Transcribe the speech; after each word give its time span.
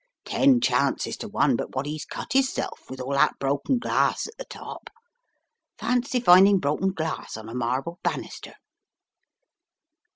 Ten 0.25 0.61
chances 0.61 1.15
to 1.17 1.27
one 1.27 1.55
but 1.55 1.75
what 1.75 1.85
Vs 1.85 2.05
cut 2.05 2.33
'isself 2.35 2.89
with 2.89 2.99
all 2.99 3.11
that 3.11 3.37
broken 3.37 3.77
glass 3.77 4.25
at 4.25 4.33
the 4.39 4.45
top. 4.45 4.89
Fancy 5.77 6.19
finding 6.19 6.57
broken 6.57 6.91
glass 6.91 7.37
on 7.37 7.47
a 7.47 7.53
marble 7.53 7.99
bannister!" 8.01 8.55